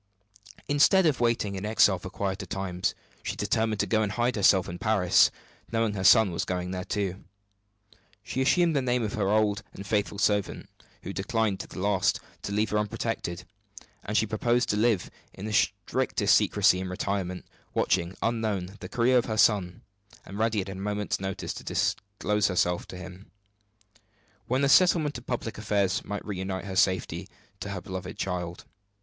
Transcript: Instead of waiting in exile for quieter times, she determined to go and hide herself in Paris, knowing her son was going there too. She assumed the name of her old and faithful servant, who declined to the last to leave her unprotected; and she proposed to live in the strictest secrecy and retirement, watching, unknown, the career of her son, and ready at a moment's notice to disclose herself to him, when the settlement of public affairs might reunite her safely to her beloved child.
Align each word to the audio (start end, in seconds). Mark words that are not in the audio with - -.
Instead 0.67 1.05
of 1.05 1.19
waiting 1.19 1.53
in 1.53 1.63
exile 1.63 1.99
for 1.99 2.09
quieter 2.09 2.47
times, 2.47 2.95
she 3.21 3.35
determined 3.35 3.79
to 3.79 3.85
go 3.85 4.01
and 4.01 4.13
hide 4.13 4.35
herself 4.35 4.67
in 4.67 4.79
Paris, 4.79 5.29
knowing 5.71 5.93
her 5.93 6.03
son 6.03 6.31
was 6.31 6.43
going 6.43 6.71
there 6.71 6.83
too. 6.83 7.23
She 8.23 8.41
assumed 8.41 8.75
the 8.75 8.81
name 8.81 9.03
of 9.03 9.13
her 9.13 9.29
old 9.29 9.61
and 9.73 9.85
faithful 9.85 10.17
servant, 10.17 10.67
who 11.03 11.13
declined 11.13 11.59
to 11.59 11.67
the 11.67 11.77
last 11.77 12.19
to 12.41 12.51
leave 12.51 12.71
her 12.71 12.79
unprotected; 12.79 13.45
and 14.03 14.17
she 14.17 14.25
proposed 14.25 14.69
to 14.69 14.75
live 14.75 15.11
in 15.35 15.45
the 15.45 15.53
strictest 15.53 16.33
secrecy 16.33 16.81
and 16.81 16.89
retirement, 16.89 17.45
watching, 17.75 18.15
unknown, 18.23 18.77
the 18.79 18.89
career 18.89 19.19
of 19.19 19.25
her 19.25 19.37
son, 19.37 19.83
and 20.25 20.39
ready 20.39 20.61
at 20.61 20.69
a 20.69 20.73
moment's 20.73 21.19
notice 21.19 21.53
to 21.53 21.63
disclose 21.63 22.47
herself 22.47 22.87
to 22.87 22.97
him, 22.97 23.29
when 24.47 24.63
the 24.63 24.67
settlement 24.69 25.19
of 25.19 25.27
public 25.27 25.59
affairs 25.59 26.03
might 26.03 26.25
reunite 26.25 26.65
her 26.65 26.75
safely 26.75 27.27
to 27.59 27.69
her 27.69 27.81
beloved 27.81 28.17
child. 28.17 28.65